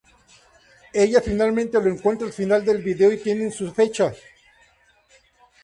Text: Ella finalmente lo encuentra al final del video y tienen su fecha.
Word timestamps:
Ella 0.93 1.21
finalmente 1.21 1.79
lo 1.79 1.87
encuentra 1.91 2.25
al 2.25 2.33
final 2.33 2.65
del 2.65 2.81
video 2.81 3.11
y 3.11 3.19
tienen 3.21 3.51
su 3.51 3.71
fecha. 3.71 4.11